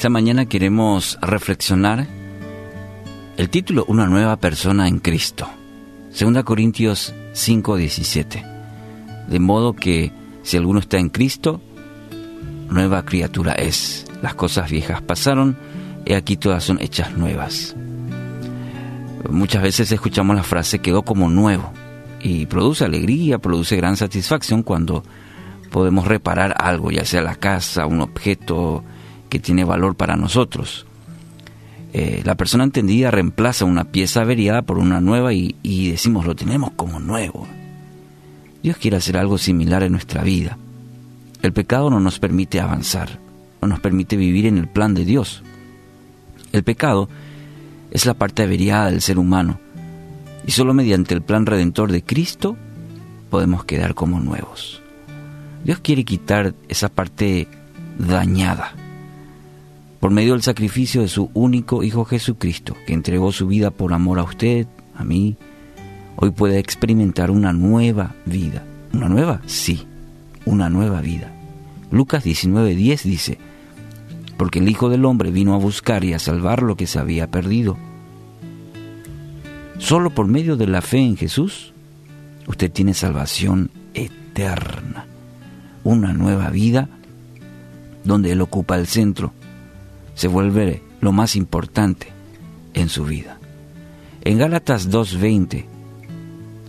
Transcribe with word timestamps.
Esta 0.00 0.08
mañana 0.08 0.46
queremos 0.46 1.18
reflexionar 1.20 2.06
el 3.36 3.50
título 3.50 3.84
Una 3.86 4.06
nueva 4.06 4.38
persona 4.38 4.88
en 4.88 4.98
Cristo. 4.98 5.46
2 6.18 6.42
Corintios 6.42 7.14
5:17. 7.34 8.42
De 9.28 9.38
modo 9.40 9.74
que 9.74 10.10
si 10.42 10.56
alguno 10.56 10.80
está 10.80 10.96
en 10.96 11.10
Cristo, 11.10 11.60
nueva 12.70 13.04
criatura 13.04 13.52
es. 13.52 14.06
Las 14.22 14.34
cosas 14.34 14.70
viejas 14.70 15.02
pasaron, 15.02 15.58
y 16.06 16.14
aquí 16.14 16.38
todas 16.38 16.64
son 16.64 16.80
hechas 16.80 17.12
nuevas. 17.18 17.76
Muchas 19.28 19.62
veces 19.62 19.92
escuchamos 19.92 20.34
la 20.34 20.44
frase 20.44 20.78
quedó 20.78 21.02
como 21.02 21.28
nuevo 21.28 21.74
y 22.22 22.46
produce 22.46 22.86
alegría, 22.86 23.38
produce 23.38 23.76
gran 23.76 23.98
satisfacción 23.98 24.62
cuando 24.62 25.04
podemos 25.70 26.06
reparar 26.06 26.54
algo, 26.58 26.90
ya 26.90 27.04
sea 27.04 27.20
la 27.20 27.36
casa, 27.36 27.84
un 27.84 28.00
objeto 28.00 28.82
que 29.30 29.38
tiene 29.38 29.64
valor 29.64 29.94
para 29.96 30.16
nosotros. 30.16 30.84
Eh, 31.92 32.22
la 32.24 32.36
persona 32.36 32.64
entendida 32.64 33.10
reemplaza 33.10 33.64
una 33.64 33.84
pieza 33.84 34.20
averiada 34.20 34.62
por 34.62 34.78
una 34.78 35.00
nueva 35.00 35.32
y, 35.32 35.56
y 35.62 35.90
decimos 35.90 36.26
lo 36.26 36.36
tenemos 36.36 36.72
como 36.76 37.00
nuevo. 37.00 37.48
Dios 38.62 38.76
quiere 38.76 38.98
hacer 38.98 39.16
algo 39.16 39.38
similar 39.38 39.82
en 39.82 39.92
nuestra 39.92 40.22
vida. 40.22 40.58
El 41.42 41.52
pecado 41.52 41.88
no 41.88 41.98
nos 41.98 42.18
permite 42.18 42.60
avanzar, 42.60 43.18
no 43.62 43.68
nos 43.68 43.80
permite 43.80 44.16
vivir 44.16 44.46
en 44.46 44.58
el 44.58 44.68
plan 44.68 44.94
de 44.94 45.04
Dios. 45.06 45.42
El 46.52 46.62
pecado 46.62 47.08
es 47.90 48.06
la 48.06 48.14
parte 48.14 48.42
averiada 48.42 48.90
del 48.90 49.00
ser 49.00 49.18
humano 49.18 49.58
y 50.46 50.52
solo 50.52 50.74
mediante 50.74 51.14
el 51.14 51.22
plan 51.22 51.46
redentor 51.46 51.90
de 51.90 52.02
Cristo 52.02 52.56
podemos 53.30 53.64
quedar 53.64 53.94
como 53.94 54.20
nuevos. 54.20 54.82
Dios 55.64 55.80
quiere 55.80 56.04
quitar 56.04 56.54
esa 56.68 56.88
parte 56.88 57.48
dañada 57.98 58.74
por 60.00 60.10
medio 60.10 60.32
del 60.32 60.42
sacrificio 60.42 61.02
de 61.02 61.08
su 61.08 61.30
único 61.34 61.82
Hijo 61.84 62.06
Jesucristo, 62.06 62.74
que 62.86 62.94
entregó 62.94 63.32
su 63.32 63.46
vida 63.46 63.70
por 63.70 63.92
amor 63.92 64.18
a 64.18 64.22
usted, 64.22 64.66
a 64.94 65.04
mí, 65.04 65.36
hoy 66.16 66.30
puede 66.30 66.58
experimentar 66.58 67.30
una 67.30 67.52
nueva 67.52 68.14
vida. 68.24 68.64
¿Una 68.94 69.08
nueva? 69.08 69.42
Sí, 69.46 69.86
una 70.46 70.70
nueva 70.70 71.02
vida. 71.02 71.30
Lucas 71.90 72.24
19:10 72.24 73.02
dice, 73.02 73.38
porque 74.38 74.60
el 74.60 74.70
Hijo 74.70 74.88
del 74.88 75.04
Hombre 75.04 75.30
vino 75.30 75.54
a 75.54 75.58
buscar 75.58 76.02
y 76.02 76.14
a 76.14 76.18
salvar 76.18 76.62
lo 76.62 76.76
que 76.76 76.86
se 76.86 76.98
había 76.98 77.30
perdido. 77.30 77.76
Solo 79.78 80.10
por 80.10 80.26
medio 80.26 80.56
de 80.56 80.66
la 80.66 80.80
fe 80.80 80.98
en 80.98 81.18
Jesús, 81.18 81.74
usted 82.46 82.72
tiene 82.72 82.94
salvación 82.94 83.70
eterna, 83.92 85.04
una 85.84 86.14
nueva 86.14 86.48
vida 86.48 86.88
donde 88.02 88.32
Él 88.32 88.40
ocupa 88.40 88.76
el 88.76 88.86
centro, 88.86 89.34
se 90.14 90.28
vuelve 90.28 90.82
lo 91.00 91.12
más 91.12 91.36
importante 91.36 92.08
en 92.74 92.88
su 92.88 93.04
vida. 93.04 93.38
En 94.22 94.38
Gálatas 94.38 94.90
2.20 94.90 95.64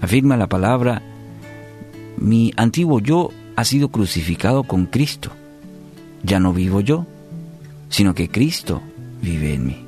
afirma 0.00 0.36
la 0.36 0.48
palabra, 0.48 1.02
mi 2.16 2.52
antiguo 2.56 3.00
yo 3.00 3.30
ha 3.56 3.64
sido 3.64 3.88
crucificado 3.88 4.62
con 4.64 4.86
Cristo. 4.86 5.30
Ya 6.22 6.38
no 6.38 6.52
vivo 6.52 6.80
yo, 6.80 7.06
sino 7.88 8.14
que 8.14 8.28
Cristo 8.28 8.80
vive 9.20 9.54
en 9.54 9.66
mí. 9.66 9.86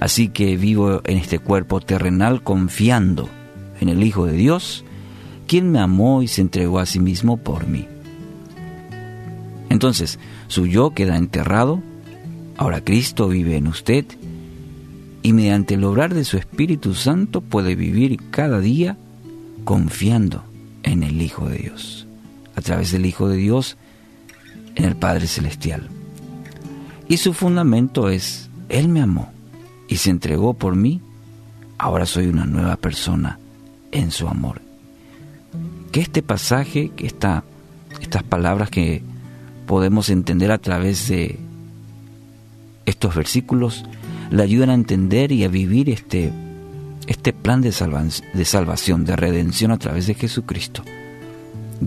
Así 0.00 0.28
que 0.28 0.56
vivo 0.56 1.00
en 1.04 1.18
este 1.18 1.38
cuerpo 1.38 1.80
terrenal 1.80 2.42
confiando 2.42 3.28
en 3.80 3.88
el 3.88 4.02
Hijo 4.02 4.26
de 4.26 4.32
Dios, 4.32 4.84
quien 5.46 5.72
me 5.72 5.80
amó 5.80 6.22
y 6.22 6.28
se 6.28 6.42
entregó 6.42 6.78
a 6.78 6.86
sí 6.86 7.00
mismo 7.00 7.36
por 7.36 7.66
mí. 7.66 7.88
Entonces, 9.70 10.18
su 10.46 10.66
yo 10.66 10.90
queda 10.90 11.16
enterrado, 11.16 11.82
ahora 12.58 12.82
Cristo 12.82 13.28
vive 13.28 13.56
en 13.56 13.68
usted 13.68 14.04
y 15.22 15.32
mediante 15.32 15.74
el 15.74 15.84
obrar 15.84 16.12
de 16.12 16.24
su 16.24 16.36
Espíritu 16.36 16.94
Santo 16.94 17.40
puede 17.40 17.74
vivir 17.74 18.18
cada 18.30 18.60
día 18.60 18.98
confiando 19.64 20.44
en 20.82 21.02
el 21.02 21.22
Hijo 21.22 21.48
de 21.48 21.58
Dios, 21.58 22.06
a 22.54 22.60
través 22.60 22.92
del 22.92 23.06
Hijo 23.06 23.28
de 23.28 23.36
Dios 23.36 23.76
en 24.74 24.84
el 24.84 24.96
Padre 24.96 25.26
Celestial. 25.26 25.88
Y 27.08 27.18
su 27.18 27.32
fundamento 27.32 28.10
es, 28.10 28.50
Él 28.68 28.88
me 28.88 29.00
amó 29.00 29.32
y 29.88 29.96
se 29.96 30.10
entregó 30.10 30.54
por 30.54 30.76
mí, 30.76 31.00
ahora 31.78 32.06
soy 32.06 32.26
una 32.26 32.44
nueva 32.44 32.76
persona 32.76 33.38
en 33.92 34.10
su 34.10 34.28
amor. 34.28 34.60
Que 35.92 36.00
este 36.00 36.22
pasaje, 36.22 36.90
que 36.90 37.06
esta, 37.06 37.44
estas 38.00 38.22
palabras 38.22 38.68
que 38.68 39.02
podemos 39.66 40.10
entender 40.10 40.50
a 40.50 40.58
través 40.58 41.08
de 41.08 41.38
estos 42.88 43.14
versículos, 43.14 43.84
le 44.30 44.42
ayuden 44.42 44.70
a 44.70 44.74
entender 44.74 45.32
y 45.32 45.44
a 45.44 45.48
vivir 45.48 45.90
este, 45.90 46.32
este 47.06 47.32
plan 47.32 47.60
de, 47.60 47.72
de 48.34 48.44
salvación, 48.44 49.04
de 49.04 49.16
redención 49.16 49.70
a 49.70 49.78
través 49.78 50.06
de 50.06 50.14
Jesucristo. 50.14 50.82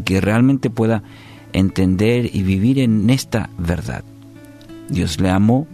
Que 0.06 0.22
realmente 0.22 0.70
pueda 0.70 1.04
entender 1.54 2.34
y 2.34 2.44
vivir 2.44 2.80
en 2.80 3.10
esta 3.10 3.50
verdad. 3.58 4.04
Dios 4.90 5.20
le 5.20 5.30
amó 5.30 5.68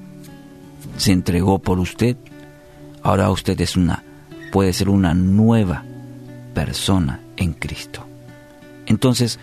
se 0.98 1.12
entregó 1.12 1.60
por 1.60 1.80
usted, 1.80 2.18
ahora 3.04 3.30
usted 3.30 3.60
es 3.62 3.76
una, 3.78 4.04
puede 4.52 4.74
ser 4.74 4.90
una 4.90 5.14
nueva 5.14 5.84
persona 6.54 7.22
en 7.38 7.54
Cristo. 7.54 8.06
Entonces, 8.88 9.40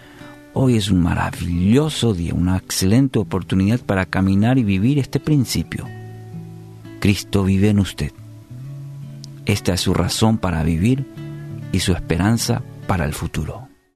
hoy 0.55 0.77
es 0.77 0.91
un 0.91 1.03
maravilloso 1.03 2.15
día, 2.15 2.33
una 2.33 2.56
excelente 2.56 3.19
oportunidad 3.19 3.81
para 3.81 4.06
caminar 4.06 4.56
y 4.59 4.65
vivir 4.65 4.99
este 4.99 5.21
principio. 5.21 5.87
Cristo 7.01 7.45
vive 7.45 7.69
en 7.69 7.81
usted. 7.81 8.12
Esta 9.45 9.75
es 9.75 9.81
su 9.83 9.93
razón 9.93 10.39
para 10.39 10.62
vivir 10.62 11.05
y 11.73 11.81
su 11.81 11.93
esperanza 11.93 12.62
para 12.87 13.05
el 13.05 13.12
futuro. 13.12 13.69